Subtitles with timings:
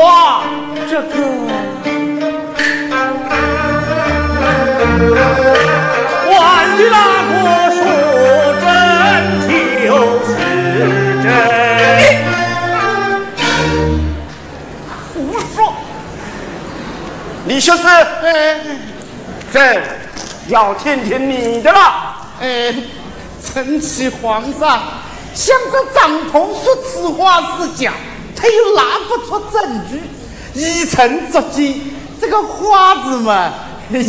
[0.00, 0.40] 何来错？
[0.88, 1.12] 这问
[1.46, 3.12] 的是实话。
[4.96, 5.14] 这个，
[6.30, 6.32] 万
[6.76, 6.96] 岁大
[7.28, 7.30] 哥
[7.76, 7.78] 说
[8.62, 8.64] 真
[9.84, 9.88] 就
[10.24, 10.28] 是
[11.22, 11.26] 真。
[15.12, 15.14] 胡
[15.54, 15.54] 说！
[17.46, 18.26] 李学士，哎
[19.52, 19.82] 这
[20.48, 21.78] 要听听你的了。
[22.40, 22.74] 哎，
[23.44, 24.80] 臣启皇上，
[25.34, 27.92] 想着张通说此话是假，
[28.40, 30.00] 他又拿不出证据，
[30.54, 31.78] 以臣作见，
[32.18, 33.52] 这个话子嘛，
[33.90, 34.00] 有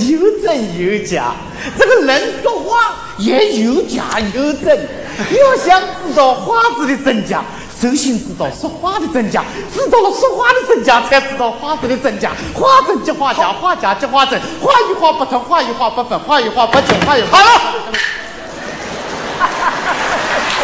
[0.42, 1.36] 真有假，
[1.78, 4.88] 这个人说话也有假有真。
[5.30, 7.44] 要想知道话子的真假，
[7.80, 12.32] 首先知道说话的真假，知道了说话的真假，才知道话子的真假。
[12.56, 17.62] 话真即话假，话假即话真，话与话不同，话与话不分，话与话不解，话与好了，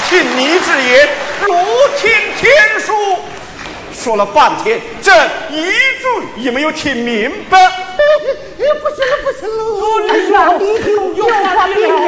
[0.10, 1.10] 听你之言，
[1.42, 1.54] 如
[2.00, 2.94] 听天书。
[4.08, 5.12] 说了半天，这
[5.52, 7.60] 一句也没有听明白。
[7.62, 7.70] 哎，
[8.80, 9.62] 不行了，不行了！
[10.08, 10.64] 哎呀，你
[11.18, 12.08] 又发病了。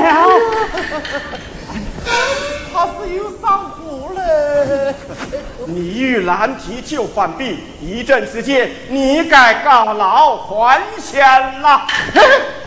[2.74, 4.96] 他是又上火了。
[5.66, 11.82] 你遇难题就犯病，一阵之间，你该告老还乡了。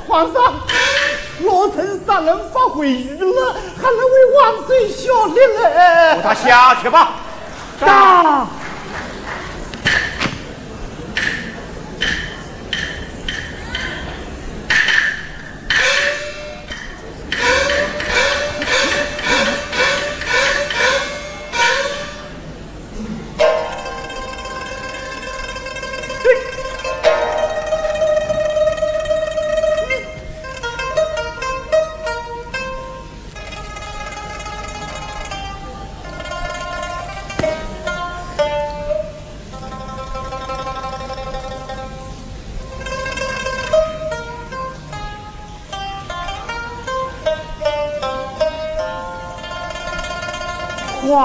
[0.06, 0.60] 皇上，
[1.40, 6.16] 罗成杀人发回狱了，还能为万岁效力了。
[6.16, 7.12] 扶他下去吧。
[7.80, 8.46] 大。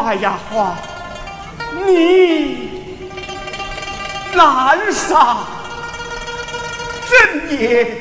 [0.08, 0.74] 哎呀花，
[1.86, 2.70] 你
[4.34, 5.36] 难杀
[7.10, 7.97] 朕也。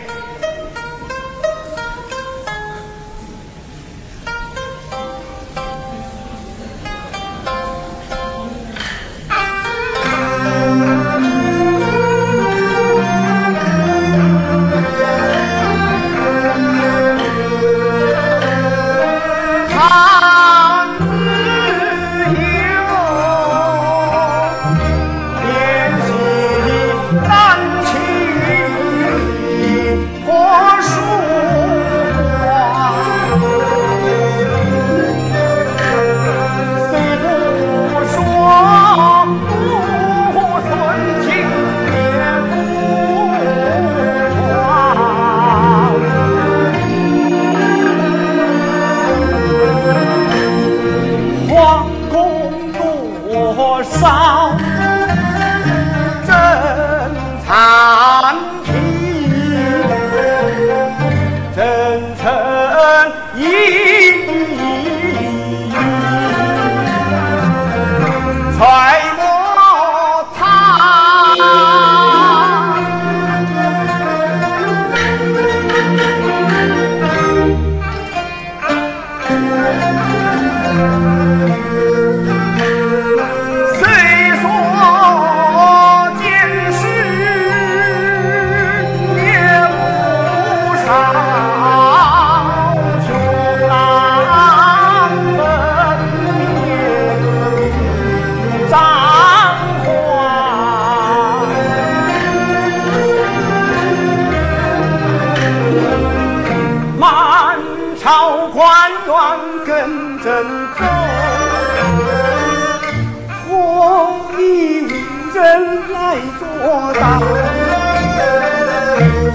[116.17, 116.49] 人来作
[116.95, 117.21] 答，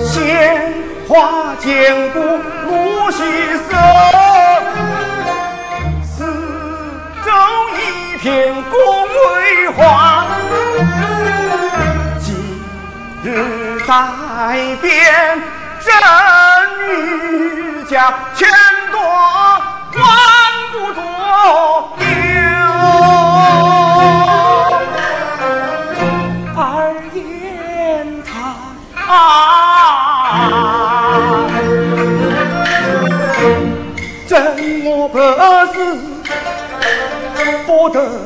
[0.04, 0.74] 鲜
[1.07, 2.19] 花坚固
[2.68, 3.19] 无虚
[3.57, 3.69] 色，
[6.04, 6.25] 四
[7.24, 7.30] 周
[7.78, 8.74] 一片恭
[9.36, 10.25] 维花。
[12.19, 12.25] 今
[13.24, 13.25] 日
[13.86, 13.89] 在
[14.81, 14.92] 边，
[15.81, 15.88] 朕
[16.89, 18.50] 与家全
[18.92, 19.00] 夺，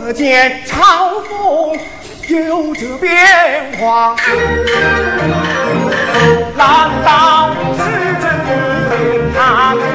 [0.05, 1.75] 可见朝风
[2.29, 3.11] 有这变
[3.79, 4.15] 化，
[6.55, 7.81] 难道是
[8.21, 8.29] 真
[9.33, 9.94] 的？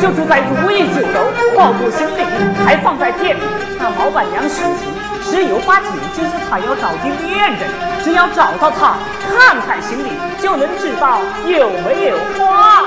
[0.00, 2.24] 就住在如意酒楼，报过行李
[2.64, 3.40] 还放在店里。
[3.78, 4.92] 那老板娘许晴
[5.24, 5.86] 十有八九
[6.16, 7.60] 就是她要找的恋人，
[8.02, 8.96] 只要找到他，
[9.28, 12.86] 看看行李就能知道有没有花子。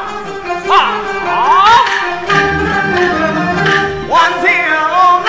[0.68, 0.72] 好，
[4.10, 5.20] 万酒楼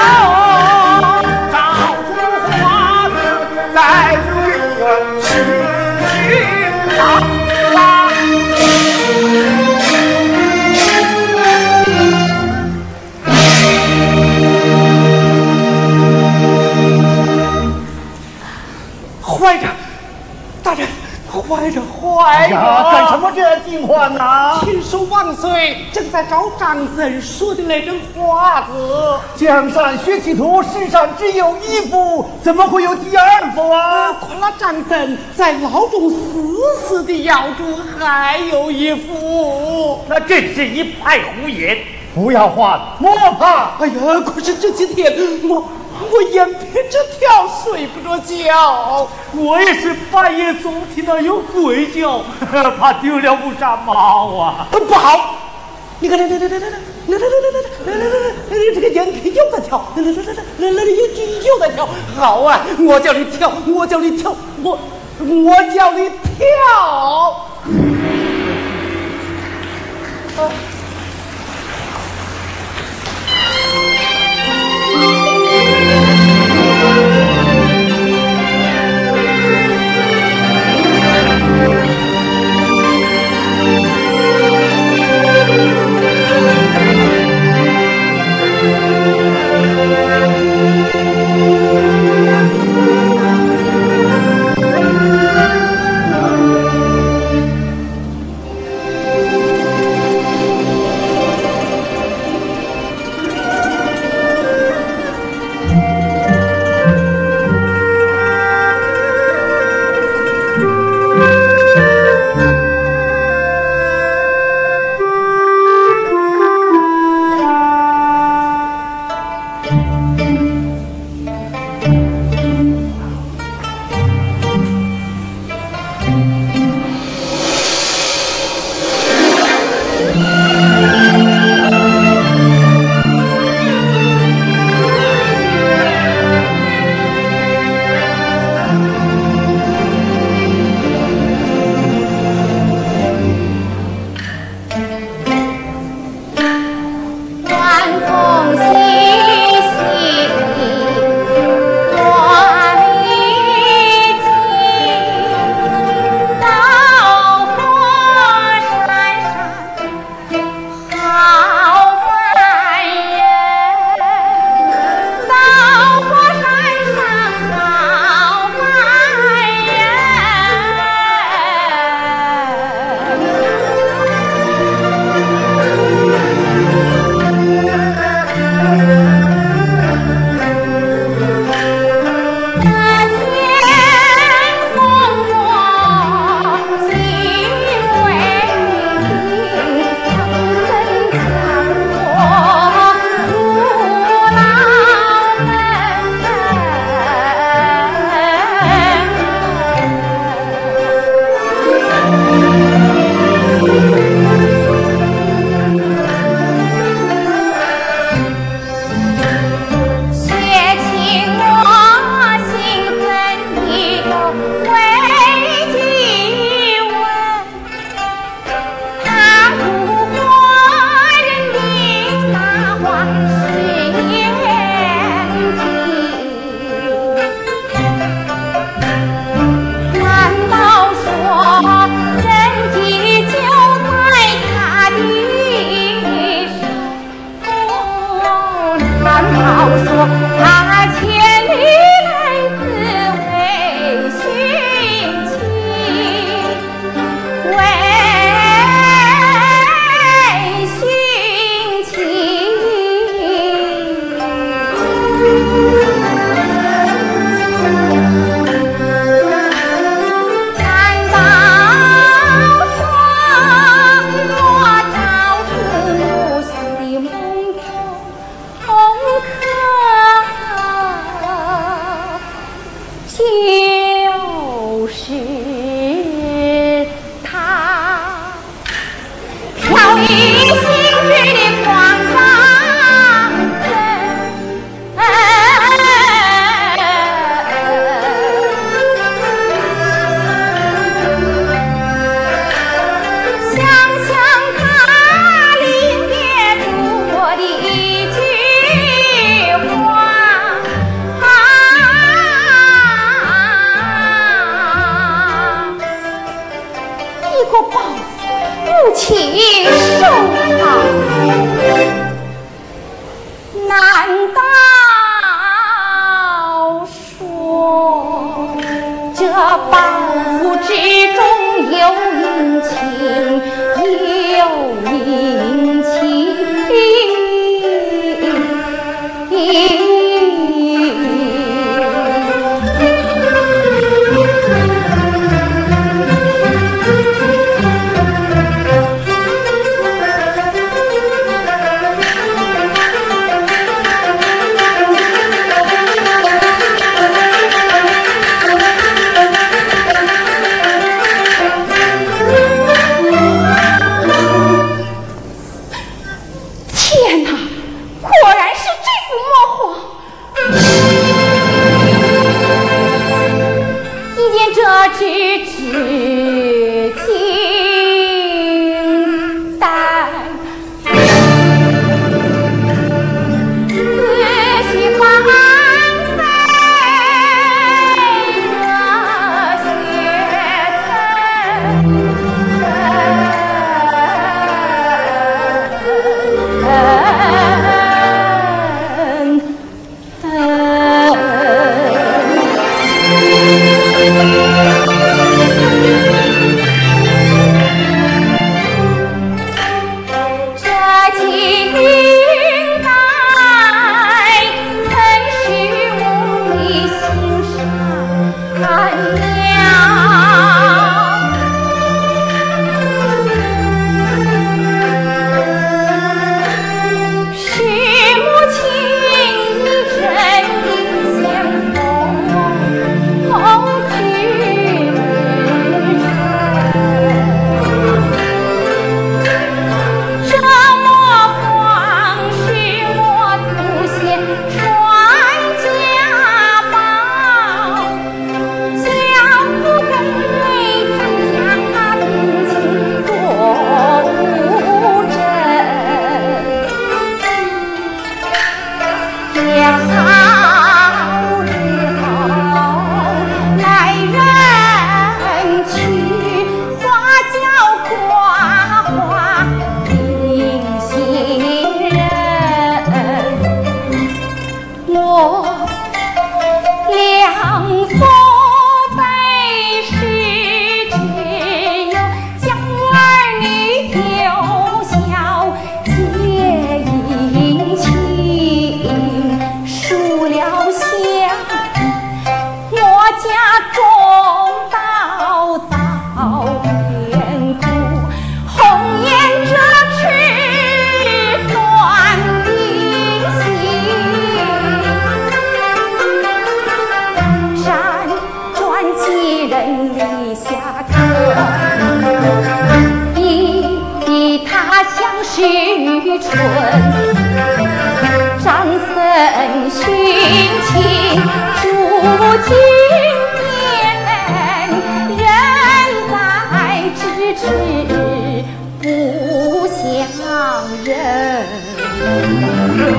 [21.48, 22.56] 坏着，坏着！
[22.92, 24.58] 干什么这惊慌呢？
[24.62, 29.18] 听说万岁正在找张僧说的那根花子。
[29.36, 34.12] 江山血气图，世上只有一幅，怎么会有第二幅啊？
[34.14, 37.64] 夸那张僧在牢中死死的咬住，
[37.98, 40.00] 还有一幅。
[40.08, 41.78] 那真是一派胡言！
[42.14, 43.76] 不要慌，莫怕。
[43.78, 45.12] 哎呀，可是这几天
[45.48, 45.64] 我。
[46.10, 49.08] 我眼皮着跳，睡不着觉。
[49.34, 52.20] 我也是半夜总听到有鬼叫，
[52.78, 54.66] 怕丢了乌纱帽啊！
[54.70, 55.34] 不好，
[56.00, 57.50] 你看，来来来来来来来来来
[57.84, 61.06] 来来来来来，这个眼皮又在跳，来来来来来来来又
[61.42, 61.88] 又在跳。
[62.16, 64.78] 好啊，我叫你跳，我叫你跳，我
[65.20, 67.46] 我叫你跳。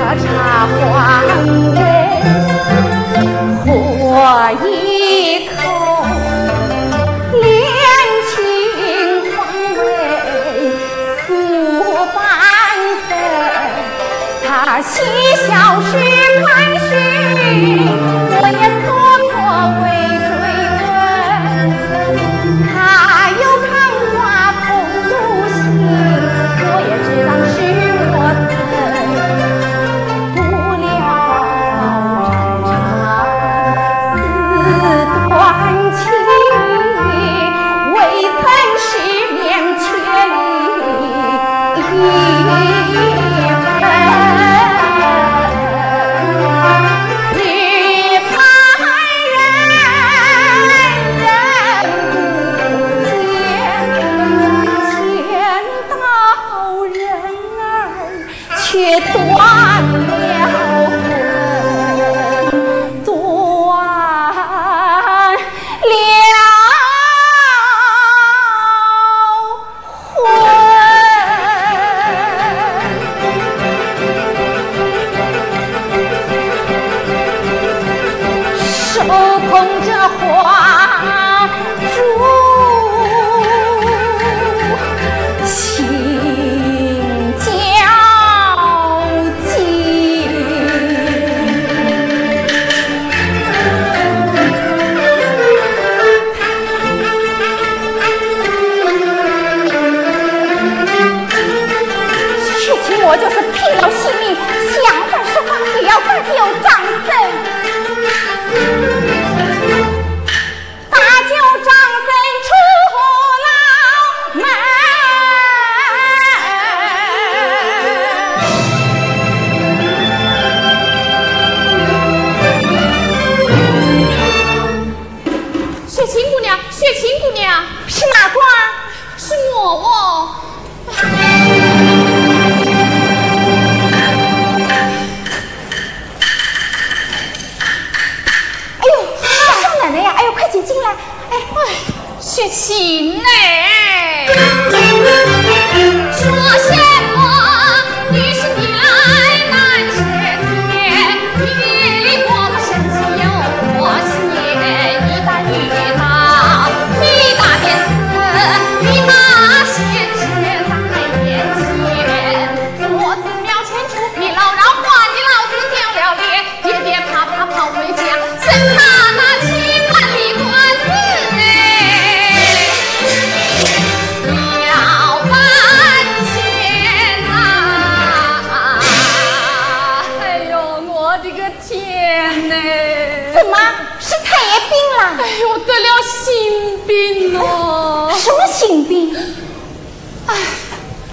[0.07, 0.23] 喝茶
[0.65, 1.21] 话
[1.75, 2.23] 嘞，
[3.65, 3.67] 喝
[4.65, 5.59] 一口，
[7.33, 7.43] 恋
[8.29, 8.33] 情
[9.35, 9.37] 话
[9.75, 9.83] 人
[11.27, 11.29] 诉
[12.15, 12.17] 半
[13.09, 13.11] 分，
[14.47, 14.47] 他
[14.81, 14.95] 嬉
[15.45, 15.51] 笑
[15.91, 16.06] 声。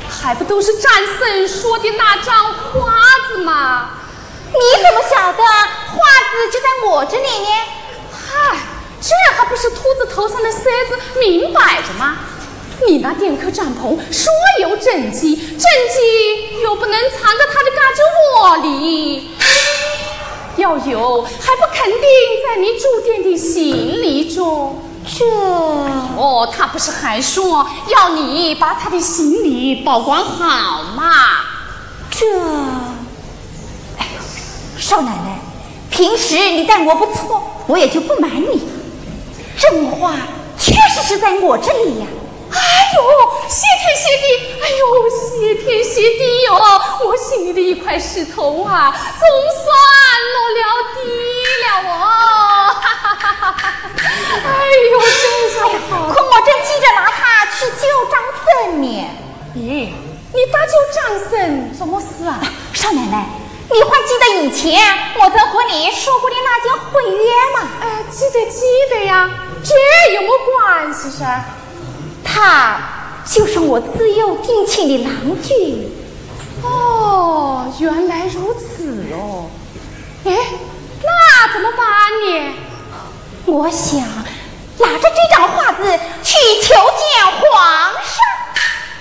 [0.08, 2.92] 还不都是战神说的那张画
[3.28, 3.90] 子吗？
[4.46, 5.96] 你怎么晓得画
[6.30, 7.48] 子就在我这里呢？
[8.10, 8.56] 嗨，
[9.00, 12.16] 这还不是秃子头上的塞子明摆着吗？
[12.86, 18.00] 你那电客帐篷说有正气，正气又不能藏在他的嘎吱
[18.40, 19.30] 窝里，
[20.56, 22.00] 要有还不肯定
[22.46, 24.80] 在你住店的行李中。
[25.06, 25.24] 这
[26.16, 31.10] 哦，他不是还说要你把他的行李保管好吗？
[32.10, 32.26] 这，
[33.98, 34.20] 哎呦，
[34.78, 35.38] 少奶奶，
[35.90, 38.68] 平时你待我不错，我也就不瞒你。
[39.58, 40.14] 这话
[40.58, 42.06] 确实是在我这里呀。
[42.50, 42.60] 哎
[42.94, 43.02] 呦，
[43.48, 44.26] 谢天谢地！
[44.62, 46.54] 哎呦，谢天谢地哟！
[47.04, 49.28] 我心里的一块石头啊，总
[49.60, 49.66] 算
[50.30, 50.62] 落了
[50.94, 50.98] 地
[51.64, 52.06] 了哦！
[53.94, 54.48] 哎
[54.92, 55.54] 呦，真是
[55.90, 56.08] 好！
[56.08, 58.86] 可我正急着拿它去救张森呢。
[59.54, 59.90] 咦，
[60.32, 62.40] 你搭救张森怎么事啊？
[62.72, 63.26] 少奶奶，
[63.70, 64.80] 你还记得以前
[65.18, 67.18] 我曾和你说过的那件婚约
[67.56, 67.68] 吗？
[67.82, 69.30] 哎，记得记得呀，
[69.62, 71.44] 这有么关系噻？
[72.24, 72.78] 他
[73.24, 75.90] 就是我自幼定亲的郎君。
[76.62, 79.50] 哦，原来如此哦。
[80.24, 80.32] 哎，
[81.02, 81.86] 那怎么办
[82.24, 82.54] 呢？
[83.46, 84.00] 我想
[84.78, 85.82] 拿着这张画子
[86.22, 88.16] 去求见皇上。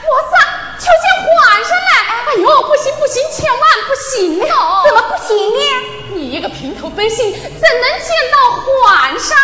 [0.04, 0.36] 我啥？
[0.78, 1.94] 求见皇上来？
[2.28, 4.84] 哎呦，不行不行，千万不行哦！
[4.86, 5.62] 怎么不行呢？
[6.14, 9.38] 你一个平头百姓，怎能见到皇上？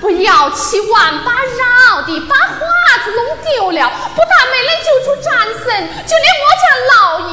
[0.00, 5.30] 不要七万八绕的，把画子弄丢了，不但没能救出战
[5.62, 7.32] 神，就连我家老爷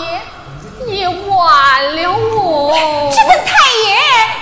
[0.93, 3.11] 也完了我。
[3.11, 3.85] 这跟太爷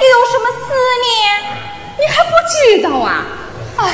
[0.02, 1.65] 又有什么事呢？
[2.06, 3.26] 你还不知道啊？
[3.78, 3.92] 哎，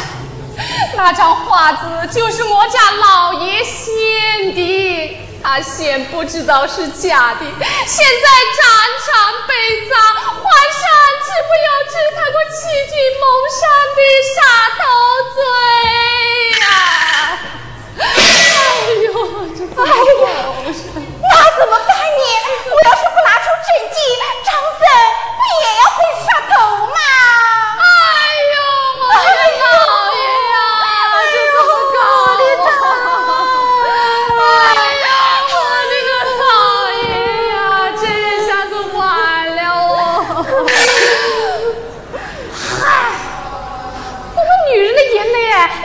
[0.95, 7.45] 那张画子就是我家老爷献的，他先不知道是假的，
[7.87, 8.67] 现在战
[9.05, 9.53] 场被
[9.89, 10.83] 砸，皇上
[11.23, 12.59] 岂不要治他个欺
[12.91, 13.61] 君谋上
[13.95, 13.99] 的
[14.35, 14.37] 杀
[14.75, 14.83] 头
[15.35, 15.39] 罪
[16.59, 16.63] 呀！
[17.97, 18.03] 哎
[19.05, 19.07] 呦，
[19.57, 20.79] 这怎么回事？
[20.93, 22.23] 那怎么办呢？
[22.65, 23.95] 我要是不拿出证据，
[24.43, 24.83] 张三
[25.37, 26.53] 不也要被杀头
[26.87, 26.95] 吗？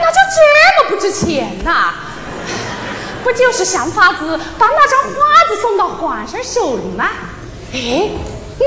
[0.07, 1.93] 泪哪就这么不值钱呐？
[3.23, 5.09] 不就是想法子把那张画
[5.49, 7.09] 子送到皇上手里吗？
[7.73, 8.09] 哎，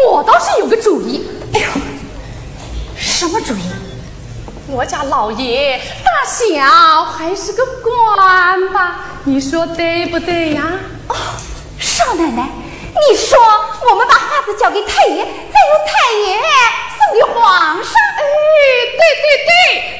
[0.06, 1.26] 我倒是有个主意。
[1.54, 1.66] 哎呦！
[2.96, 3.62] 什么主意？
[4.68, 9.00] 我家老爷大小还是个官吧？
[9.24, 10.62] 你说对不对呀？
[11.08, 11.16] 哦，
[11.78, 12.48] 少奶奶，
[13.10, 13.38] 你说
[13.90, 16.38] 我们把画子交给太爷，再由太爷
[17.34, 17.92] 皇上。
[18.16, 18.22] 哎，
[18.92, 19.50] 对对对，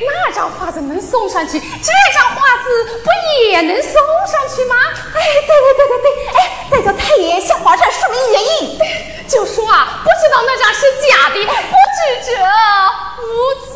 [0.06, 3.08] 那张画子能送上去，这张画子不
[3.48, 4.76] 也能送上去吗？
[5.14, 6.06] 哎，对对对对对，
[6.38, 6.38] 哎，
[6.70, 8.78] 再叫太爷向皇上说明原因。
[9.28, 12.32] 就说啊，不知道那张是假的，不知者
[13.22, 13.24] 无
[13.64, 13.72] 罪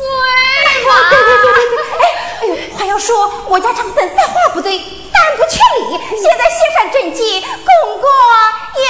[0.85, 1.09] 嘛。
[1.09, 2.03] 对对对对对，哎
[2.41, 4.81] 哎呦，话要说我家张三在话不对，
[5.13, 8.09] 但不缺理，现在献上证据，功过
[8.75, 8.83] 也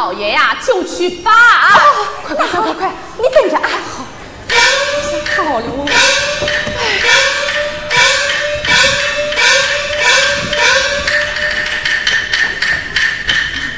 [0.00, 1.30] 老爷呀就去吧。
[2.26, 3.68] 快快快快快，你等着啊！
[5.36, 5.86] 好，好了哦。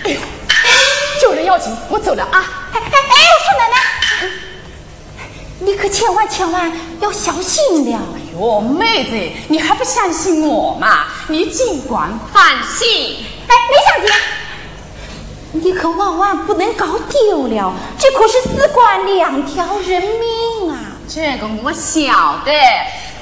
[0.05, 0.21] 哎呦，
[1.21, 2.39] 救人要紧，我走了啊！
[2.73, 3.77] 哎哎哎，少奶奶，
[5.59, 7.99] 你可千万千万要小心了。
[8.39, 9.17] 哟，妹子，
[9.49, 11.07] 你还不相信我吗？
[11.27, 13.27] 你尽管放心。
[13.49, 14.15] 哎，梅小姐，
[15.53, 20.97] 你可万万不能搞丢了，这可是事关两条人命啊！
[21.07, 22.53] 这个我晓得，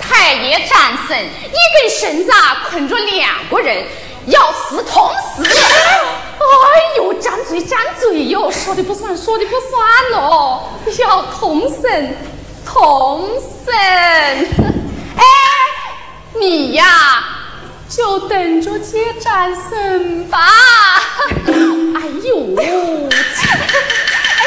[0.01, 2.31] 太爷战神，一根绳子
[2.69, 3.85] 捆着两个人，
[4.27, 5.43] 要死同死。
[6.41, 10.69] 哎呦，张嘴张嘴哟，说的不算，说的不算喽，
[11.01, 12.15] 要同生
[12.65, 13.29] 同
[13.65, 13.75] 生。
[15.17, 15.25] 哎，
[16.39, 16.85] 你呀，
[17.91, 20.39] 就等着接战神吧。
[21.97, 22.71] 哎呦，哎，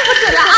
[0.04, 0.54] 不准了啊！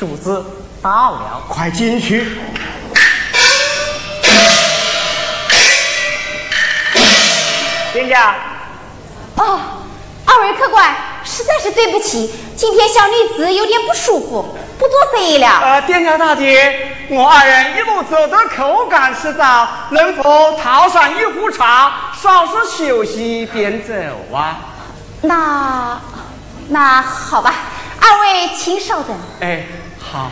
[0.00, 0.44] 主子
[0.82, 2.36] 到了，快进去。
[7.92, 8.34] 店家，
[9.36, 9.60] 哦，
[10.24, 10.94] 二位客官，
[11.24, 15.60] 实在是对不起，今天小女子有点不舒服，不做生意了。
[15.62, 23.92] 呃，店家大姐，我二人一路走得口干舌燥，能否讨上一壶茶，稍事休息便走
[24.34, 24.56] 啊？
[25.22, 26.00] 那
[26.68, 27.54] 那好吧，
[28.00, 29.16] 二位请稍等。
[29.40, 29.64] 哎，
[30.00, 30.30] 好。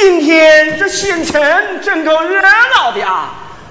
[0.00, 1.40] 今天这县城
[1.80, 2.42] 真够热
[2.74, 3.30] 闹的啊！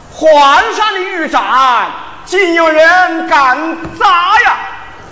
[0.10, 1.92] 皇上的御展，
[2.24, 4.58] 竟有人敢砸呀！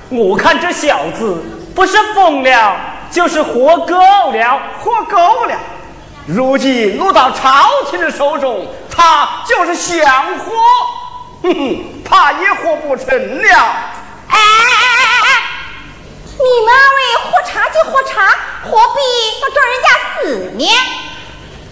[0.07, 1.43] 我看这小子
[1.75, 2.77] 不是疯了，
[3.11, 4.61] 就是活够了。
[4.79, 5.55] 活够了。
[6.27, 10.53] 如今落到朝廷的手中，他就是想活，
[11.43, 13.57] 哼哼，怕也活不成了。
[14.29, 15.43] 哎哎哎哎哎！
[16.37, 18.99] 你们二位喝茶就喝茶，何必
[19.41, 20.65] 要咒人家死呢？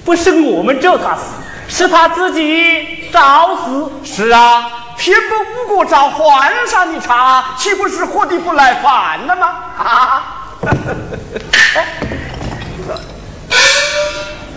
[0.04, 1.36] 不是我们咒他死，
[1.68, 3.92] 是他自己找死。
[4.04, 9.48] 是啊，偏不无故找皇上的茬，岂不是活的不耐烦了吗？
[9.78, 10.36] 啊！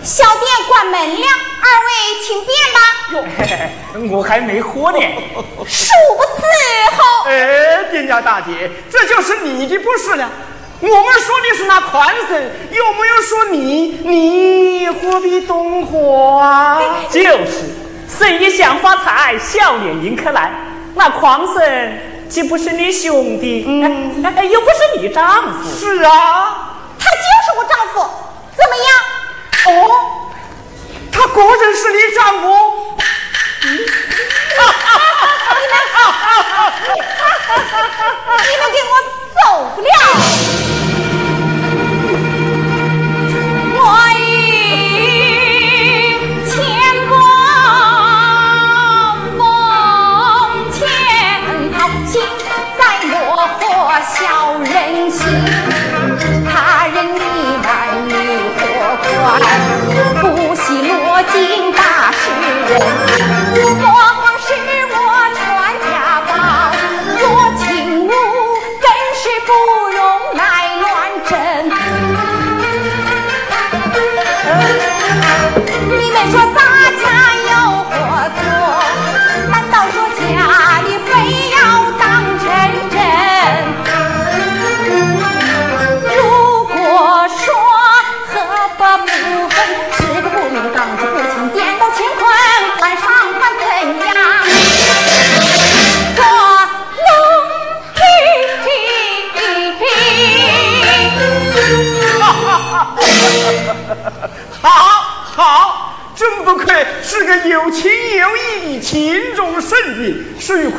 [0.03, 1.27] 小店关门了，
[1.61, 1.89] 二位
[2.25, 2.79] 请便吧。
[3.13, 4.97] 哟，嘿嘿我还没喝呢。
[5.65, 6.43] 恕不伺
[6.97, 7.29] 候。
[7.29, 10.29] 哎，店家大姐，这就是你的不是了。
[10.83, 12.37] 我们说的是那宽生，
[12.71, 13.99] 有没有说你？
[14.03, 16.77] 你何必动火啊？
[17.09, 17.69] 就是，
[18.09, 20.51] 生意想发财，笑脸迎客来。
[20.95, 21.63] 那狂生
[22.27, 23.63] 既不是你兄弟？
[23.65, 25.69] 嗯，哎哎，又不是你丈夫。
[25.79, 26.11] 是啊。
[26.99, 27.95] 他就是我丈夫，
[28.57, 28.89] 怎么样？
[29.65, 29.89] 哦，
[31.13, 32.45] 他果然是你丈夫？
[33.63, 33.79] 你们
[38.43, 38.93] 你们给我
[39.35, 39.39] 走
[39.75, 39.87] 不了！
[43.75, 43.79] 我
[44.17, 44.21] 与
[46.45, 46.51] 千
[47.09, 47.11] 过
[49.37, 49.39] 风
[50.71, 50.77] 前
[51.73, 51.77] 好
[52.07, 52.11] 情，
[52.77, 53.13] 在落
[53.59, 53.61] 火
[54.15, 54.15] 小
[54.63, 54.71] 人
[55.11, 55.21] 心。
[56.49, 56.51] 他
[56.87, 57.17] 人你
[57.61, 57.67] 男
[58.07, 58.11] 女
[58.57, 58.61] 何
[59.03, 59.11] 关？
[60.21, 60.23] 不
[60.55, 61.33] 惜落尽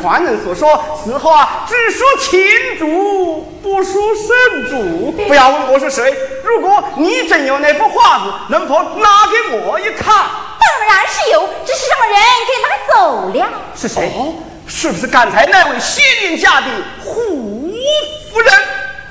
[0.04, 0.10] 君。
[0.10, 5.12] 是与狂人所说，此后啊，只说秦主，不说圣主。
[5.12, 6.14] 不要问我是谁，
[6.44, 10.14] 如果你真有那幅画子，能否拿给我一看？
[10.14, 12.94] 当然是有，只是什么人给拿走
[13.32, 13.48] 了？
[13.74, 14.12] 是谁？
[14.16, 14.34] 哦，
[14.66, 16.66] 是不是刚才那位仙人家的
[17.02, 18.52] 胡夫人？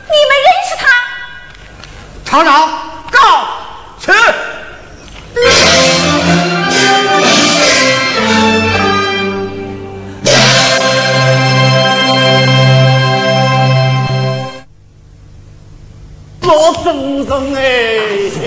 [0.05, 0.87] 你们认识他？
[2.23, 2.69] 厂长，
[3.11, 3.19] 告
[3.99, 4.11] 辞。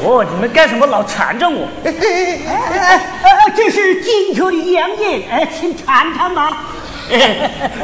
[0.03, 1.67] 哟，你们干什么老缠着我？
[1.85, 6.65] 哎哎哎哎哎，这是金秋的洋烟，哎，请尝尝吧。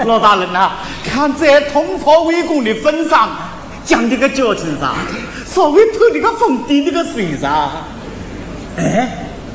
[0.05, 0.72] 老大人呐、
[1.05, 3.31] 看在同袍为公的份上，
[3.85, 4.94] 讲这个交情上，
[5.46, 7.70] 稍微偷这个风滴这个水上。
[8.76, 9.09] 哎，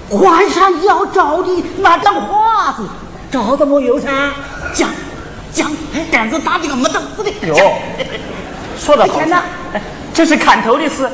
[0.10, 2.84] 皇上要找的那张画子，
[3.32, 4.10] 找的没有噻？
[4.74, 4.90] 讲
[5.52, 5.72] 讲，
[6.12, 7.48] 胆子大的个没得事的。
[7.48, 7.74] 哟，
[8.80, 9.22] 说的好
[10.14, 11.08] 这是砍头的事，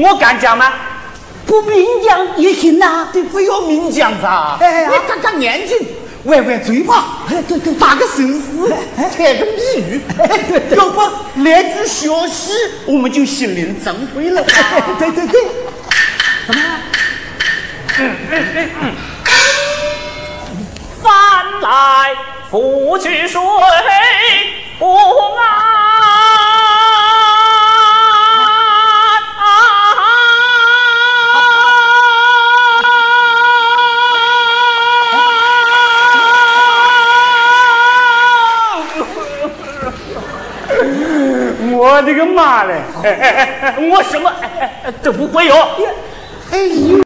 [0.00, 0.72] 我敢讲吗？
[1.46, 5.76] 不明讲也行呐、你不要明讲噻，哎呀你看看眼睛，
[6.24, 8.72] 歪歪嘴巴，哎对对打个手势，
[9.10, 10.00] 踩个谜语，
[10.76, 11.00] 要不
[11.42, 12.52] 来句小戏，
[12.86, 14.44] 我们就心领神会了。
[14.98, 15.42] 对对对，
[16.46, 16.62] 怎么？
[17.98, 18.94] 嗯嗯嗯嗯
[21.02, 21.10] 翻
[21.62, 22.14] 来
[22.50, 23.40] 覆去水
[24.78, 25.79] 不安。
[41.80, 42.74] 我的个妈嘞！
[43.02, 45.54] 哎哎哎，我什么哎哎哎都不会有。
[46.52, 46.98] 哎呦。